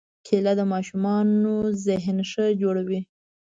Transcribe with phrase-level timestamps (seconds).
[0.25, 1.53] کېله د ماشومانو
[1.85, 3.01] ذهن ښه جوړوي.